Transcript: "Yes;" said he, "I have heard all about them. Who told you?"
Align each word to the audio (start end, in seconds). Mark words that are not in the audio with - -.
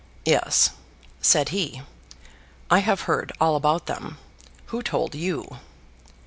"Yes;" 0.25 0.71
said 1.21 1.49
he, 1.49 1.83
"I 2.71 2.79
have 2.79 3.01
heard 3.01 3.31
all 3.39 3.55
about 3.55 3.85
them. 3.85 4.17
Who 4.73 4.81
told 4.81 5.13
you?" 5.13 5.57